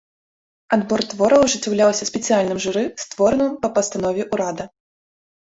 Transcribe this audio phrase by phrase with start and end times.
[0.77, 4.69] Адбор твораў ажыццяўляўся спецыяльным журы, створаным па пастанове ўрада.